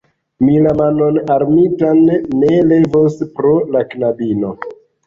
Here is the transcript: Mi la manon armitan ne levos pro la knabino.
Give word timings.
Mi 0.45 0.53
la 0.67 0.71
manon 0.79 1.19
armitan 1.35 2.01
ne 2.41 2.59
levos 2.73 3.21
pro 3.39 3.57
la 3.77 3.89
knabino. 3.95 4.57